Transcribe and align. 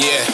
Yeah. 0.00 0.29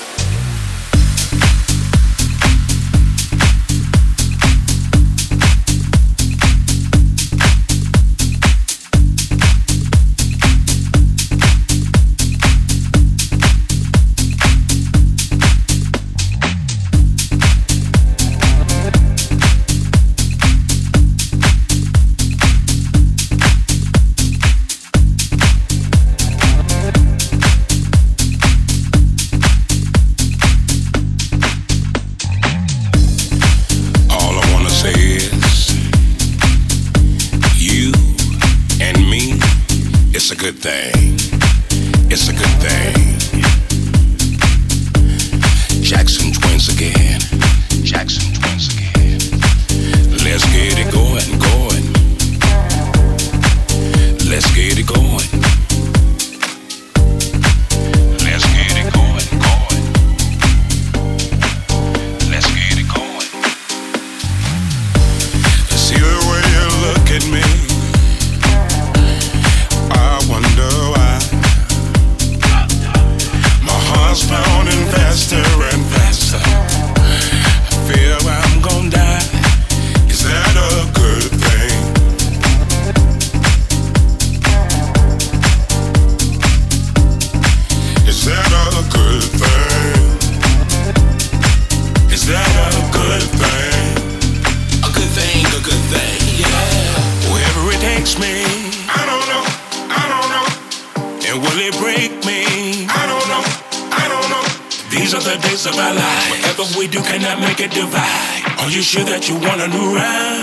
Are 108.66 108.70
you 108.70 108.82
sure 108.82 109.04
that 109.04 109.28
you 109.28 109.36
want 109.36 109.60
a 109.62 109.68
new 109.68 109.94
ride? 109.94 110.42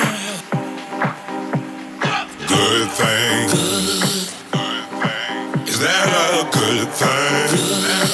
Good 2.47 2.89
thing. 2.91 3.49
Good. 3.49 3.83
Is 5.67 5.77
that 5.79 6.07
a 6.07 6.47
good 6.55 6.87
thing? 6.87 7.51
Good. 7.51 8.07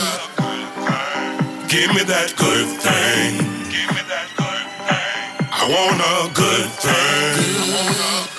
Give 1.69 1.93
me 1.93 2.01
that 2.05 2.33
good 2.37 2.67
thing. 2.81 3.37
Give 3.69 3.89
me 3.93 4.01
that 4.09 4.33
good 4.35 4.65
thing. 4.89 5.45
I 5.53 5.69
want 5.69 6.01
a 6.01 6.33
good 6.33 6.69
thing. 6.81 7.37
Good. 8.33 8.38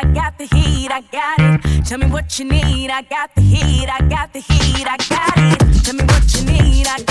I 0.00 0.04
got 0.04 0.38
the 0.38 0.44
heat, 0.44 0.92
I 0.92 1.00
got 1.00 1.40
it. 1.40 1.84
Tell 1.84 1.98
me 1.98 2.06
what 2.06 2.38
you 2.38 2.44
need, 2.44 2.88
I 2.88 3.02
got 3.02 3.34
the 3.34 3.40
heat, 3.40 3.88
I 3.88 4.00
got 4.08 4.32
the 4.32 4.38
heat, 4.38 4.86
I 4.86 4.96
got 4.96 5.36
it. 5.36 5.84
Tell 5.84 5.94
me 5.96 6.04
what 6.04 6.32
you 6.36 6.44
need, 6.44 6.86
I 6.86 7.07